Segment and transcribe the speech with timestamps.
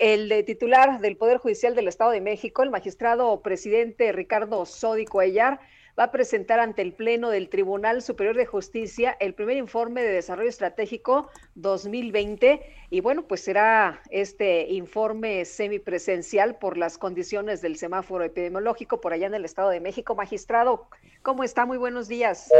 [0.00, 5.60] El titular del Poder Judicial del Estado de México, el magistrado presidente Ricardo Sodi Cuellar,
[5.98, 10.10] va a presentar ante el Pleno del Tribunal Superior de Justicia el primer informe de
[10.10, 18.24] desarrollo estratégico 2020 y bueno, pues será este informe semipresencial por las condiciones del semáforo
[18.24, 20.14] epidemiológico por allá en el Estado de México.
[20.14, 20.88] Magistrado,
[21.20, 21.66] ¿cómo está?
[21.66, 22.50] Muy buenos días.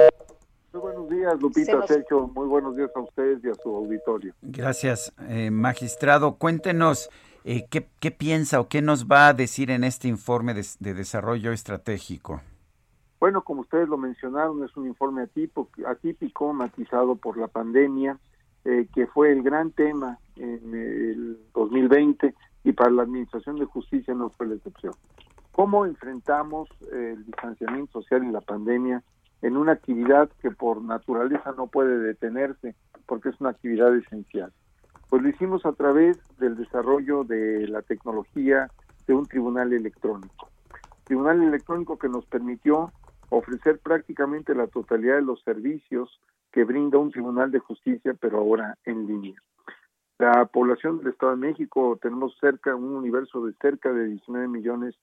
[0.74, 1.90] Muy buenos días, Lupita nos...
[2.34, 4.34] Muy buenos días a ustedes y a su auditorio.
[4.42, 6.36] Gracias, eh, magistrado.
[6.36, 7.08] Cuéntenos
[7.44, 10.94] eh, ¿qué, ¿qué, piensa o qué nos va a decir en este informe de, de,
[10.94, 12.40] desarrollo estratégico?
[13.18, 18.18] Bueno, como ustedes lo mencionaron, es un informe atípico, atípico matizado por la pandemia,
[18.64, 24.14] eh, que fue el gran tema en el 2020 y para la Administración de Justicia
[24.14, 24.92] no fue la excepción.
[25.52, 29.02] ¿Cómo enfrentamos el distanciamiento social y la pandemia
[29.42, 32.74] en una actividad que por naturaleza no puede detenerse
[33.06, 34.52] porque es una actividad esencial?
[35.10, 38.70] Pues lo hicimos a través del desarrollo de la tecnología
[39.08, 40.48] de un tribunal electrónico.
[41.02, 42.92] Tribunal electrónico que nos permitió
[43.28, 46.20] ofrecer prácticamente la totalidad de los servicios
[46.52, 49.34] que brinda un tribunal de justicia, pero ahora en línea.
[50.18, 54.94] La población del Estado de México, tenemos cerca, un universo de cerca de 19 millones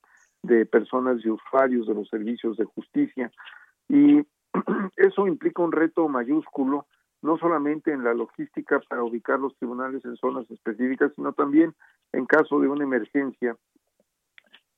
[0.41, 3.29] de personas y usuarios de los servicios de justicia,
[3.89, 4.25] y
[4.95, 6.85] eso implica un reto mayúsculo
[7.21, 11.73] no solamente en la logística para ubicar los tribunales en zonas específicas, sino también
[12.13, 13.55] en caso de una emergencia,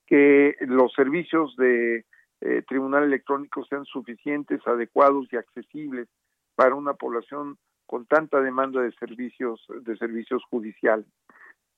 [0.08, 2.06] que los servicios de
[2.42, 6.08] eh, tribunal electrónico sean suficientes, adecuados y accesibles
[6.56, 11.08] para una población con tanta demanda de servicios de servicios judiciales.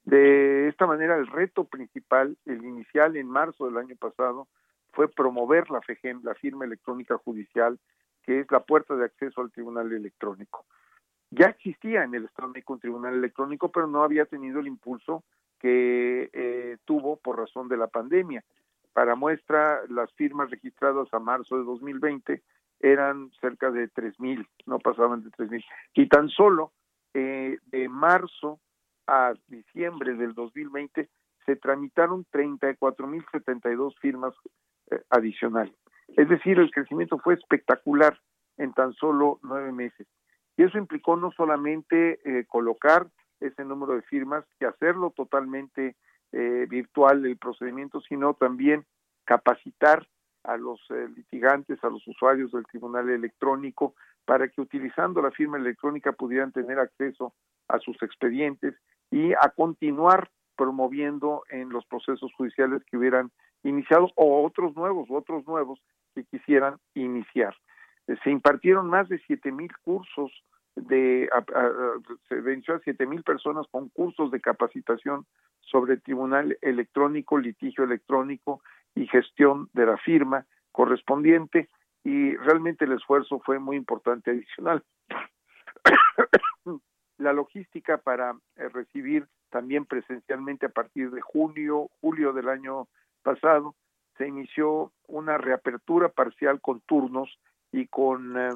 [0.03, 4.47] De esta manera, el reto principal, el inicial en marzo del año pasado,
[4.94, 7.80] fue promover la FEGEM, la firma electrónica judicial,
[8.24, 10.66] que es la puerta de acceso al tribunal electrónico.
[11.32, 14.68] Ya existía en el Estado de México un tribunal electrónico, pero no había tenido el
[14.68, 15.24] impulso
[15.59, 18.44] que eh, tuvo por razón de la pandemia.
[18.94, 22.42] Para muestra, las firmas registradas a marzo de 2020
[22.81, 25.64] eran cerca de 3.000, no pasaban de 3.000.
[25.94, 26.74] Y tan solo
[27.14, 28.60] eh, de marzo
[29.08, 31.10] a diciembre del 2020
[31.46, 34.34] se tramitaron 34.072 firmas
[34.90, 35.76] eh, adicionales.
[36.18, 38.18] Es decir, el crecimiento fue espectacular
[38.58, 40.08] en tan solo nueve meses.
[40.58, 43.08] Y eso implicó no solamente eh, colocar
[43.40, 45.96] ese número de firmas y hacerlo totalmente
[46.32, 48.86] eh, virtual el procedimiento, sino también
[49.26, 50.08] capacitar
[50.44, 53.96] a los eh, litigantes, a los usuarios del tribunal electrónico,
[54.26, 57.34] para que utilizando la firma electrónica pudieran tener acceso
[57.68, 58.76] a sus expedientes
[59.10, 63.32] y a continuar promoviendo en los procesos judiciales que hubieran
[63.64, 65.80] iniciado o otros nuevos, otros nuevos
[66.41, 67.56] quisieran iniciar.
[68.07, 70.31] Eh, se impartieron más de siete mil cursos
[70.75, 71.29] de
[72.29, 75.25] se venció a siete mil personas con cursos de capacitación
[75.59, 78.62] sobre tribunal electrónico, litigio electrónico
[78.96, 81.69] y gestión de la firma correspondiente
[82.03, 84.84] y realmente el esfuerzo fue muy importante adicional.
[87.18, 92.88] la logística para eh, recibir también presencialmente a partir de junio, julio del año
[93.22, 93.75] pasado,
[94.18, 97.40] se inició una reapertura parcial con turnos
[97.72, 98.50] y con eh,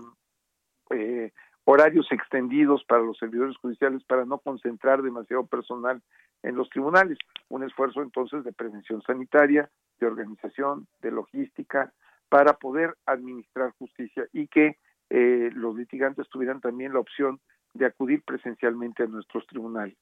[0.91, 1.31] eh,
[1.63, 6.01] horarios extendidos para los servidores judiciales para no concentrar demasiado personal
[6.43, 7.17] en los tribunales.
[7.49, 11.91] Un esfuerzo entonces de prevención sanitaria, de organización, de logística,
[12.29, 14.77] para poder administrar justicia y que
[15.09, 17.39] eh, los litigantes tuvieran también la opción
[17.73, 19.97] de acudir presencialmente a nuestros tribunales.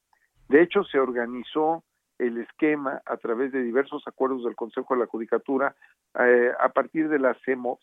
[0.50, 1.84] De hecho, se organizó
[2.20, 5.76] el esquema a través de diversos acuerdos del Consejo de la Judicatura
[6.20, 7.36] eh, a partir de la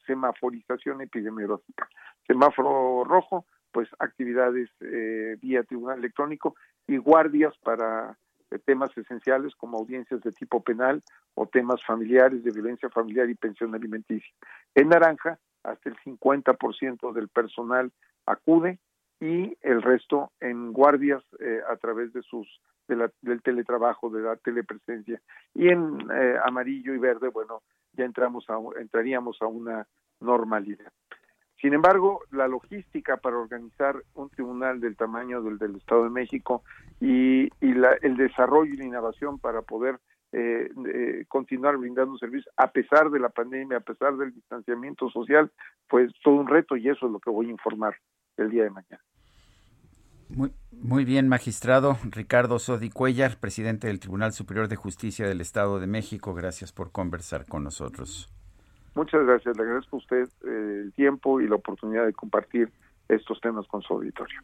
[0.07, 1.89] semaforización epidemiológica.
[2.27, 6.55] Semáforo rojo, pues actividades eh, vía tribunal electrónico
[6.87, 8.17] y guardias para
[8.51, 11.03] eh, temas esenciales como audiencias de tipo penal
[11.35, 14.33] o temas familiares de violencia familiar y pensión alimenticia.
[14.75, 17.93] En naranja, hasta el 50% del personal
[18.27, 18.79] acude
[19.21, 22.49] y el resto en guardias eh, a través de sus
[23.23, 25.21] del teletrabajo, de la telepresencia.
[25.55, 29.87] Y en eh, amarillo y verde, bueno, ya entramos a, entraríamos a una
[30.21, 30.93] normalidad.
[31.61, 36.63] Sin embargo, la logística para organizar un tribunal del tamaño del del Estado de México
[37.01, 39.99] y, y la, el desarrollo y la innovación para poder
[40.33, 45.51] eh, eh, continuar brindando servicios a pesar de la pandemia, a pesar del distanciamiento social,
[45.89, 47.97] pues todo un reto y eso es lo que voy a informar
[48.37, 49.03] el día de mañana.
[50.35, 55.81] Muy, muy bien, magistrado Ricardo Sodi Cuellar, presidente del Tribunal Superior de Justicia del Estado
[55.81, 56.35] de México.
[56.35, 58.29] Gracias por conversar con nosotros.
[58.95, 62.71] Muchas gracias, le agradezco a usted eh, el tiempo y la oportunidad de compartir
[63.09, 64.41] estos temas con su auditorio.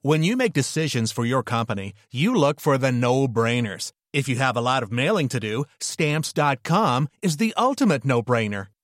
[0.00, 3.92] When you make decisions for your company, you look for the no-brainers.
[4.12, 8.68] If you have a lot of mailing to do, stamps.com is the ultimate no-brainer.